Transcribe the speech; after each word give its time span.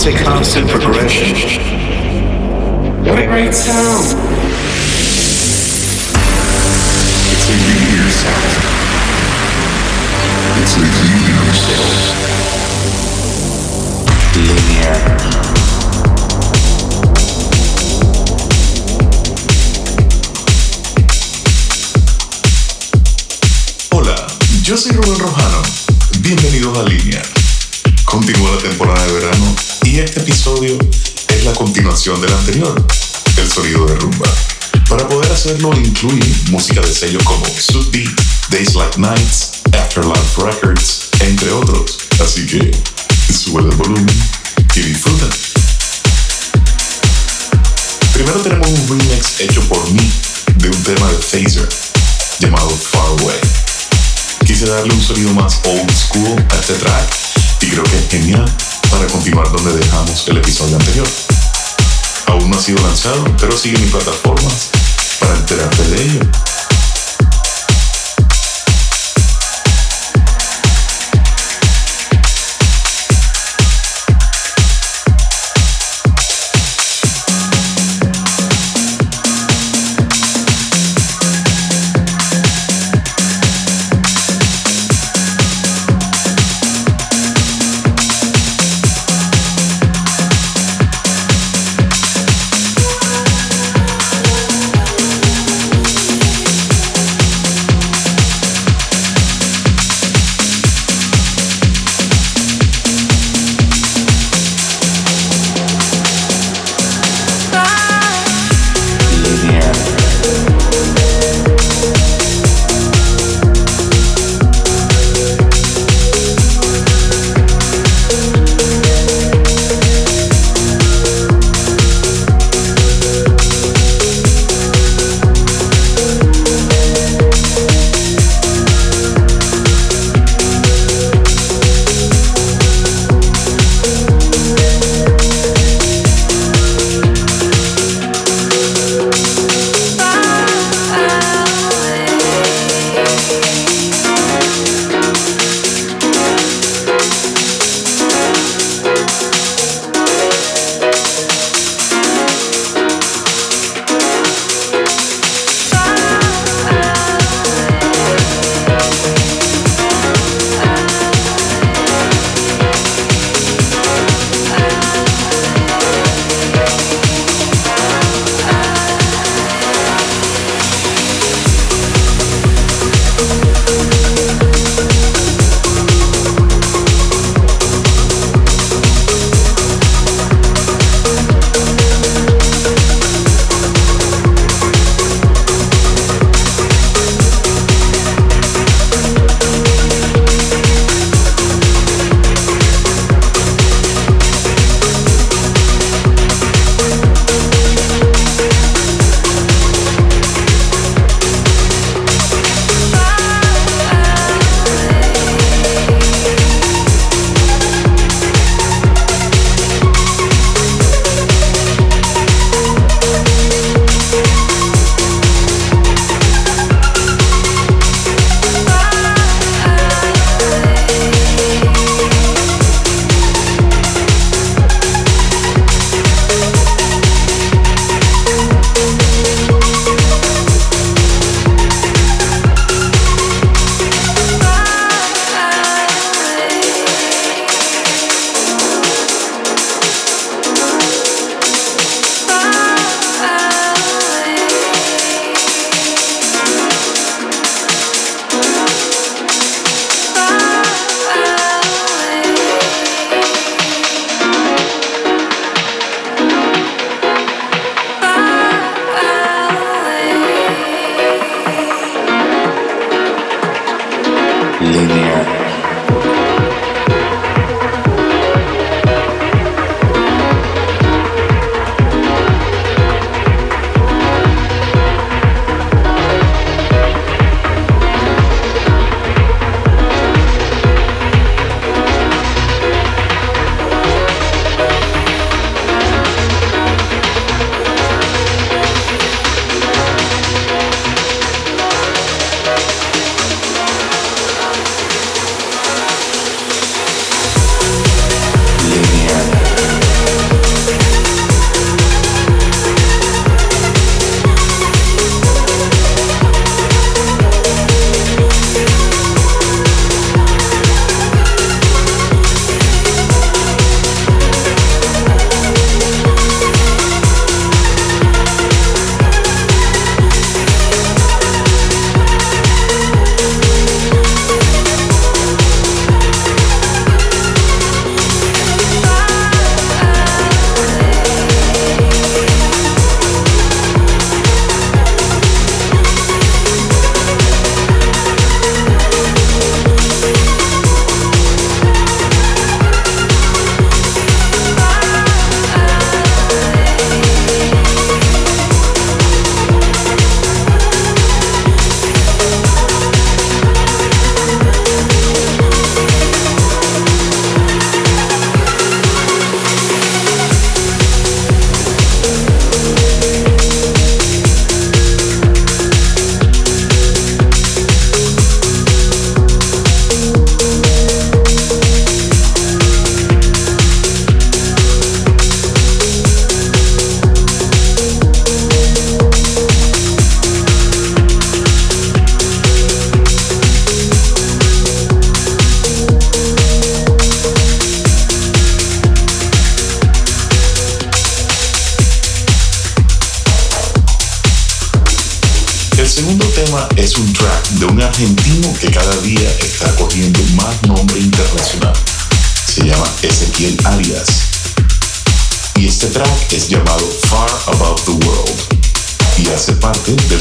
It's 0.00 0.06
a 0.06 0.14
constant 0.22 0.70
progression. 0.70 1.34
What 3.04 3.18
a 3.18 3.26
great 3.26 3.52
sound! 3.52 4.14
It's 7.32 7.48
a 7.48 7.52
linear 7.66 8.08
sound. 8.08 8.52
It's 10.62 10.76
a 10.76 10.78
linear 10.78 11.52
sound. 11.66 11.98
Linear. 14.36 14.98
Hola, 23.90 24.16
yo 24.62 24.76
soy 24.76 24.92
Rubén 24.92 25.18
Rojano. 25.18 25.57
Anterior, 32.48 32.86
el 33.36 33.50
sonido 33.50 33.84
de 33.84 33.94
rumba. 33.96 34.26
Para 34.88 35.06
poder 35.06 35.30
hacerlo 35.30 35.70
incluye 35.76 36.24
música 36.50 36.80
de 36.80 36.94
sellos 36.94 37.22
como 37.24 37.44
Sub 37.44 37.92
Days 38.50 38.74
Like 38.74 38.98
Nights, 38.98 39.60
Afterlife 39.72 40.42
Records, 40.42 41.10
entre 41.20 41.52
otros. 41.52 41.98
Así 42.24 42.46
que 42.46 42.70
sube 43.30 43.60
el 43.60 43.76
volumen 43.76 44.06
y 44.74 44.80
disfruta. 44.80 45.26
Primero 48.14 48.40
tenemos 48.40 48.66
un 48.66 48.88
remix 48.88 49.40
hecho 49.40 49.60
por 49.68 49.90
mí 49.90 50.10
de 50.56 50.70
un 50.70 50.82
tema 50.84 51.06
de 51.08 51.18
Phaser 51.18 51.68
llamado 52.40 52.70
Far 52.70 53.08
Away. 53.20 53.40
Quise 54.46 54.66
darle 54.66 54.94
un 54.94 55.02
sonido 55.02 55.34
más 55.34 55.60
old 55.64 55.92
school 55.92 56.46
a 56.50 56.54
este 56.54 56.74
track 56.74 57.14
y 57.60 57.66
creo 57.66 57.84
que 57.84 57.98
es 57.98 58.08
genial 58.08 58.50
para 58.90 59.06
continuar 59.08 59.52
donde 59.52 59.76
dejamos 59.76 60.26
el 60.28 60.38
episodio 60.38 60.76
anterior. 60.76 61.37
No 62.48 62.56
ha 62.56 62.60
sido 62.60 62.80
lanzado, 62.80 63.24
pero 63.38 63.56
sigue 63.56 63.78
mis 63.78 63.90
plataformas 63.90 64.70
para 65.20 65.34
enterarte 65.36 65.82
de 65.88 66.02
ello. 66.02 66.20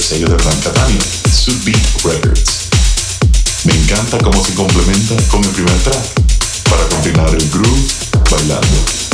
Sello 0.07 0.27
de 0.29 0.37
Subbeat 1.29 2.03
Records. 2.05 2.69
Me 3.65 3.73
encanta 3.73 4.17
cómo 4.19 4.41
se 4.41 4.53
complementa 4.53 5.15
con 5.29 5.43
el 5.43 5.49
primer 5.49 5.77
track 5.79 6.21
para 6.69 6.87
continuar 6.87 7.29
el 7.35 7.49
groove 7.49 7.87
bailando. 8.31 9.06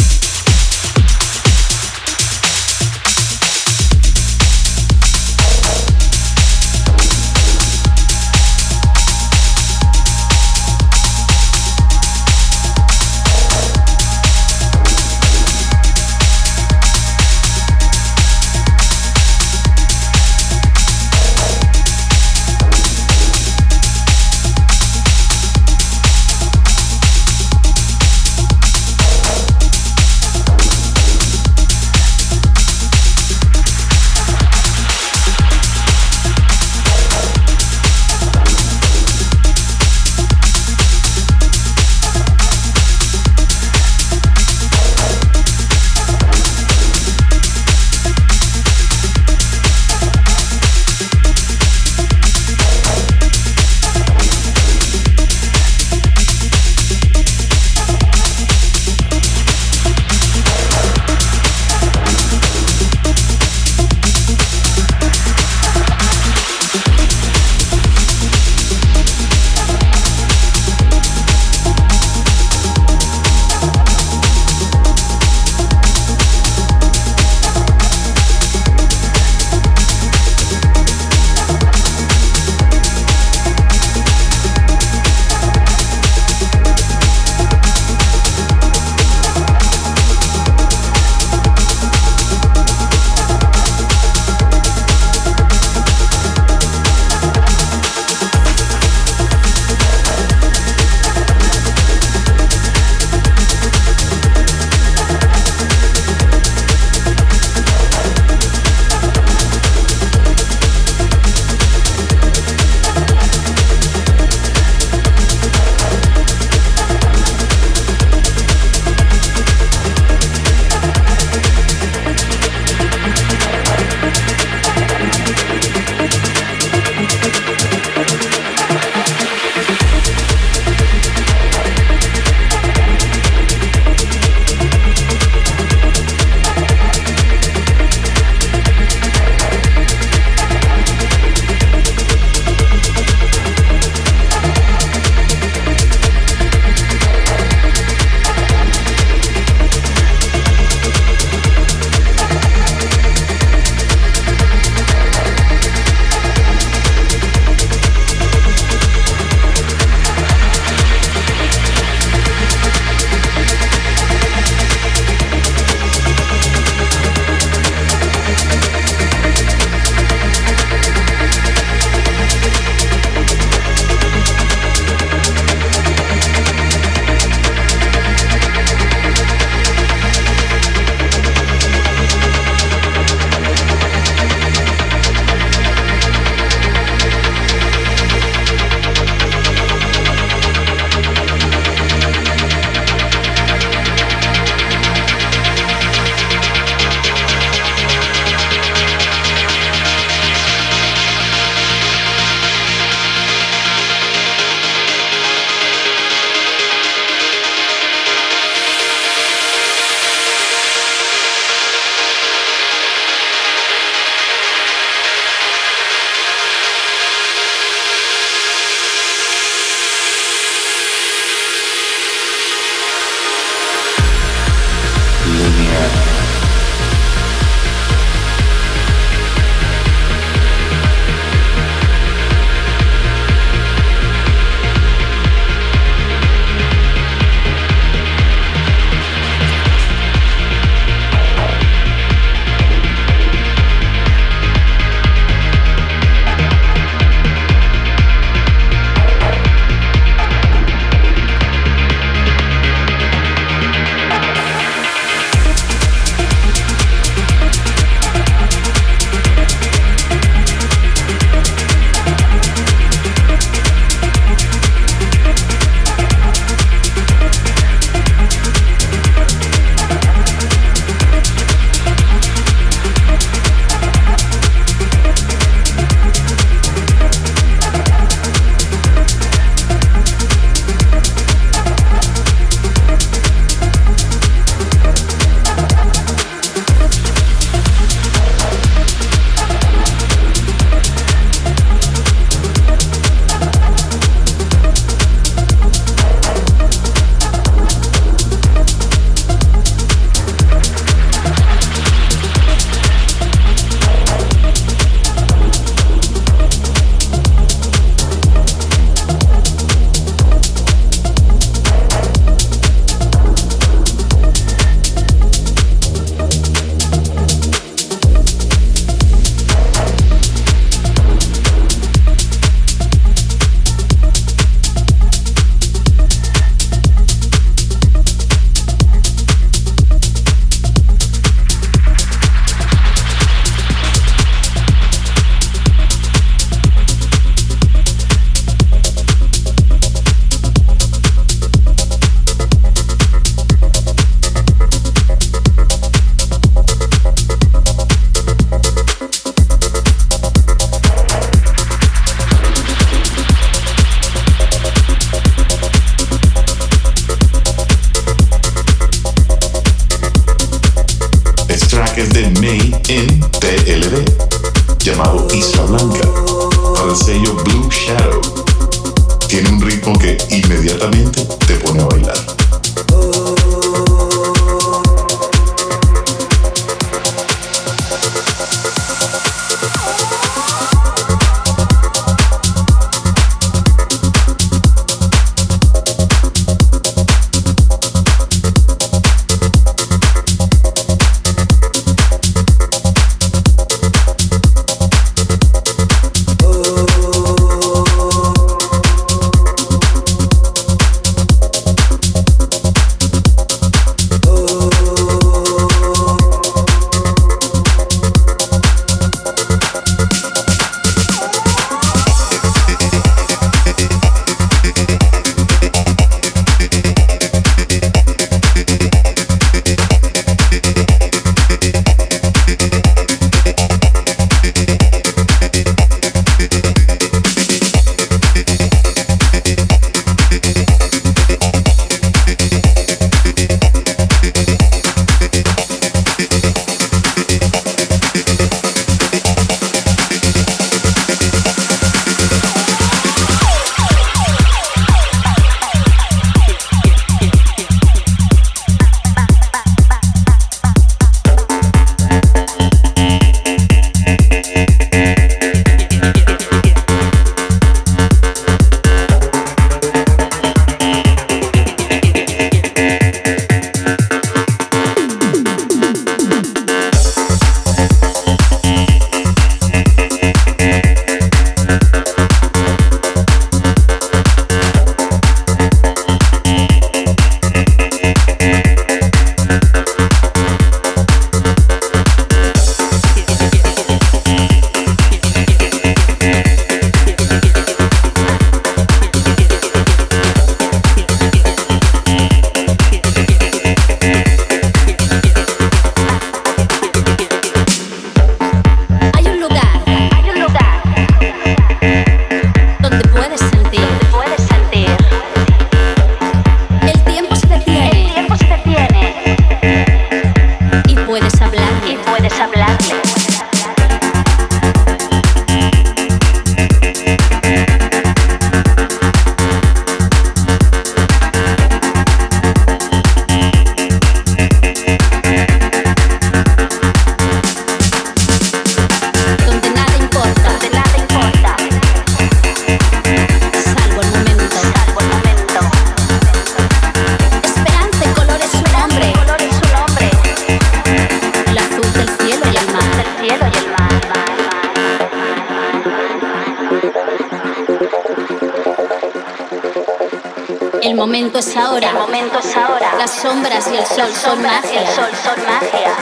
El 550.83 550.95
momento 550.95 551.39
es 551.39 551.55
ahora. 551.55 551.91
El 551.91 551.95
momento 551.95 552.39
es 552.39 552.57
ahora. 552.57 552.95
Las 552.97 553.11
sombras 553.11 553.69
y 553.71 553.77
el 553.77 553.85
sol 553.85 554.13
son 554.13 554.41
magia. 554.41 554.81
El 554.81 554.87
sol 554.87 555.11
son 555.23 555.41
magia. 555.45 555.95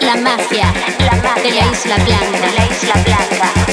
La 0.00 0.16
magia, 0.16 0.72
la 1.00 1.16
magia 1.16 1.42
de 1.42 1.50
la 1.50 1.70
isla 1.70 1.96
blanca, 1.96 2.46
de 2.46 2.52
la 2.54 2.66
isla 2.66 2.94
blanca. 3.04 3.67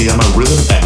se 0.00 0.06
llama 0.06 0.24
Rhythm 0.34 0.79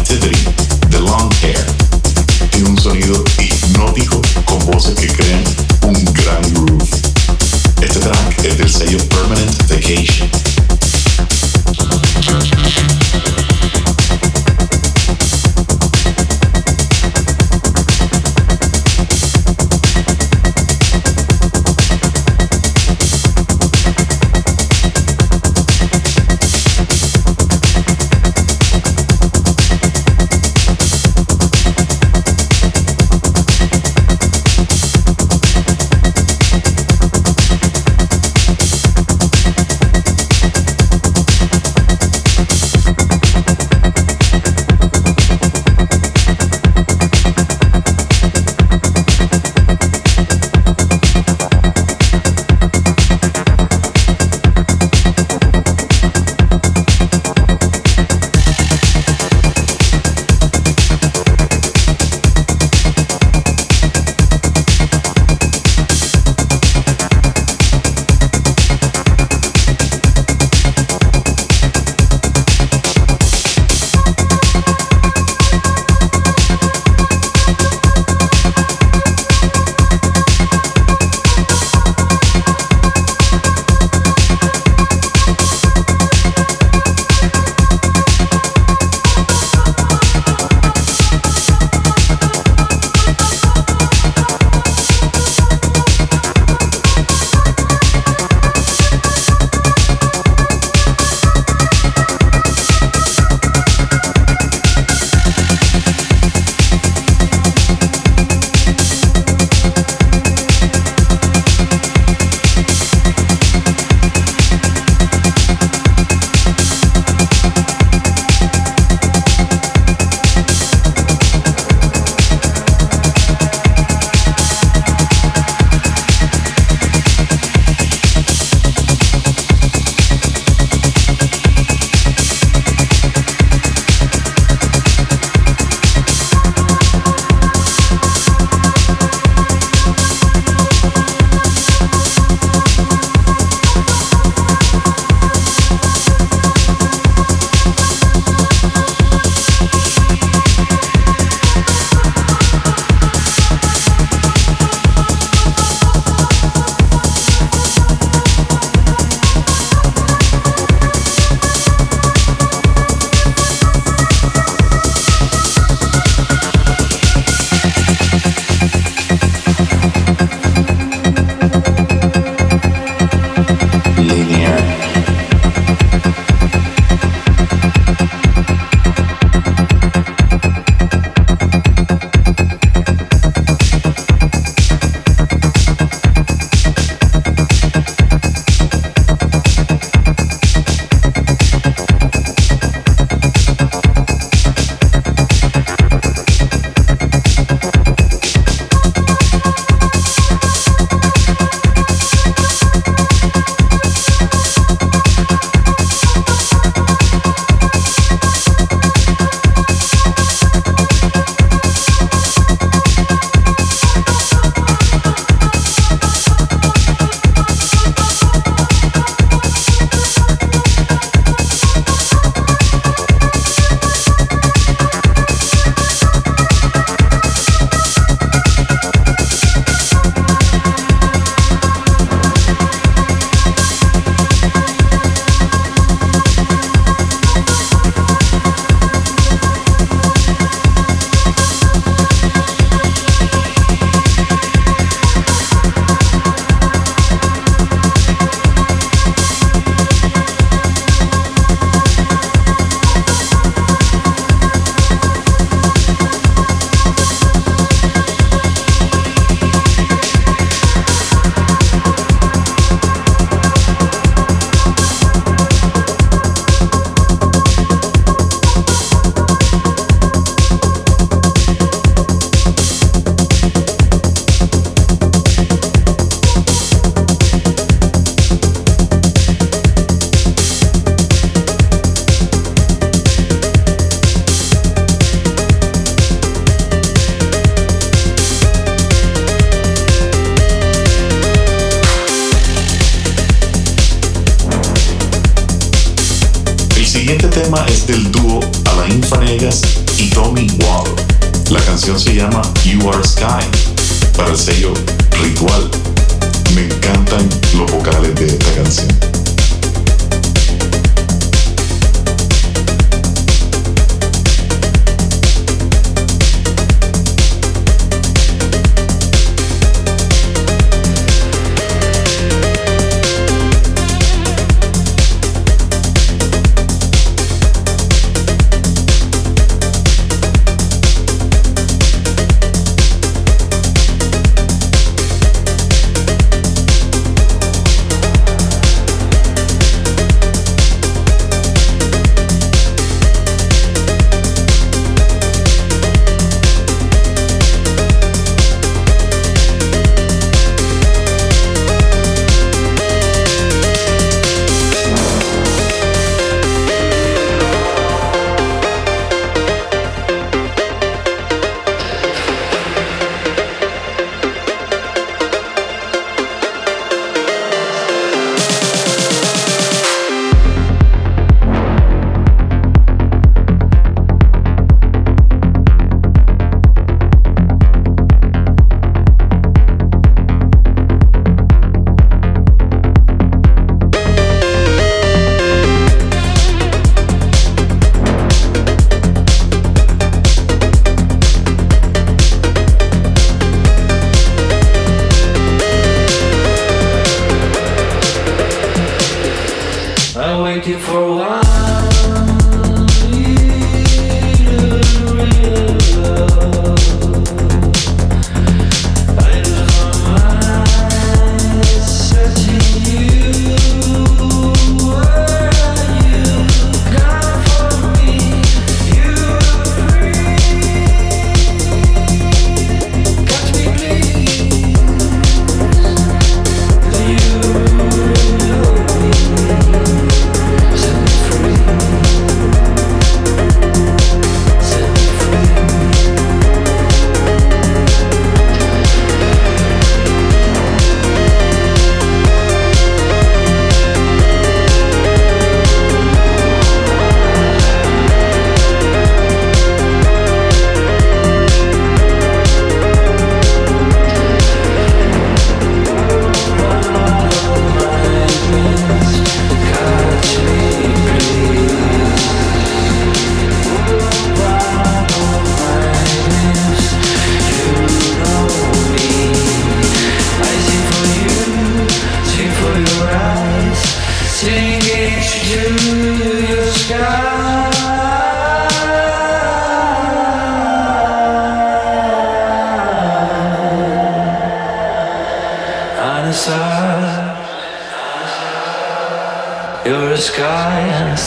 sky 490.35 490.81
and 490.99 491.17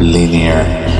linear. 0.00 0.97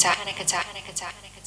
Hanukkah, 0.00 0.16
Hanukkah, 0.16 0.64
Hanukkah, 0.64 1.12
Hanukkah. 1.12 1.39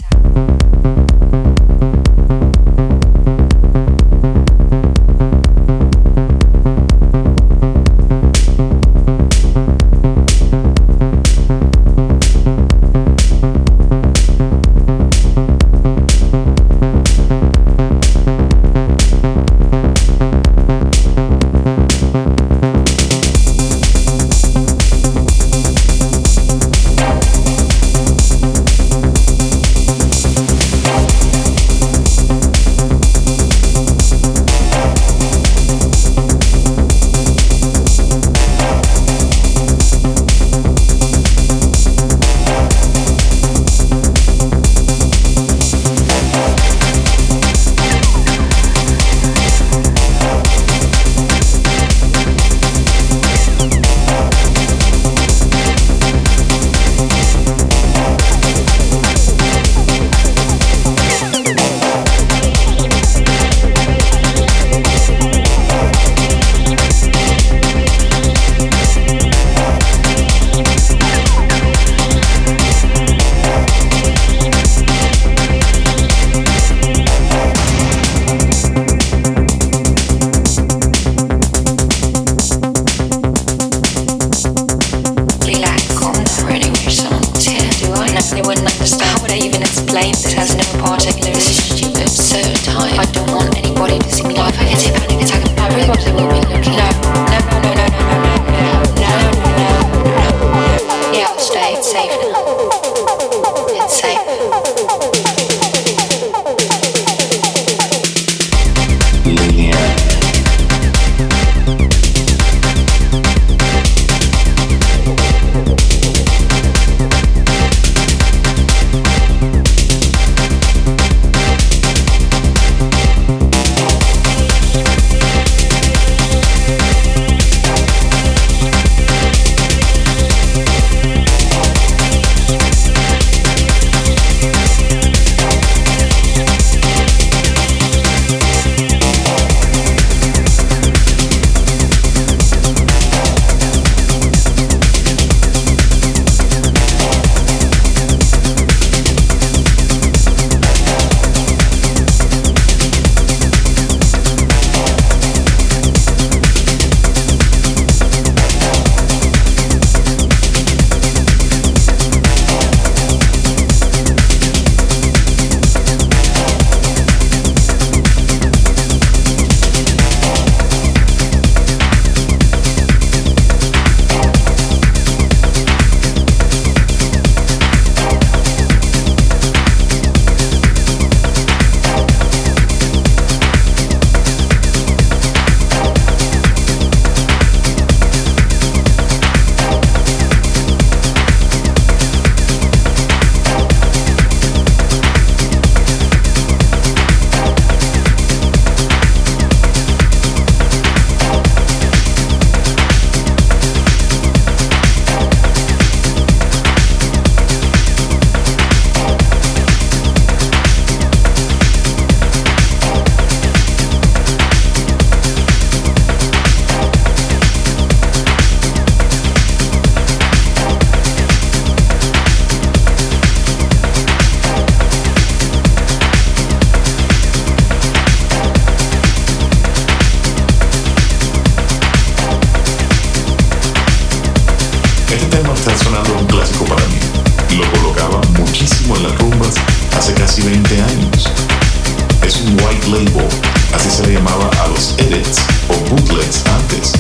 Label, 242.94 243.28
así 243.74 243.90
se 243.90 244.06
le 244.06 244.14
llamaba 244.14 244.50
a 244.64 244.68
los 244.68 244.96
edits 245.00 245.40
o 245.70 245.74
bootlegs 245.90 246.44
antes. 246.46 246.94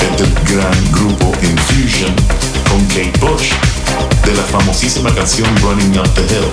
Es 0.00 0.18
del 0.18 0.32
gran 0.54 0.92
grupo 0.92 1.32
Infusion 1.42 2.14
con 2.70 2.84
Kate 2.86 3.18
Bush, 3.20 3.52
de 4.24 4.34
la 4.34 4.42
famosísima 4.44 5.12
canción 5.14 5.48
Running 5.62 5.98
Up 5.98 6.08
the 6.14 6.22
Hill, 6.22 6.50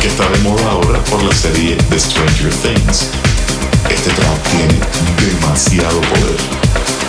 que 0.00 0.08
está 0.08 0.28
de 0.28 0.38
moda 0.40 0.70
ahora 0.70 1.02
por 1.04 1.22
la 1.22 1.34
serie 1.34 1.76
The 1.88 2.00
Stranger 2.00 2.52
Things. 2.62 3.08
Este 3.88 4.10
track 4.10 4.42
tiene 4.50 4.80
demasiado 5.30 6.00
poder. 6.00 6.99